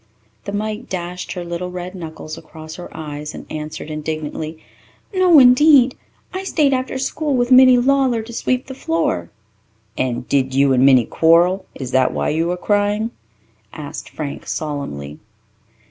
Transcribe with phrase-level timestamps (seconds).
[0.45, 4.57] The mite dashed her little red knuckles across her eyes and answered indignantly,
[5.13, 5.95] "No, indeed.
[6.33, 9.29] I stayed after school with Minnie Lawler to sweep the floor."
[9.95, 13.11] "And did you and Minnie quarrel, and is that why you are crying?"
[13.73, 15.19] asked Frank solemnly.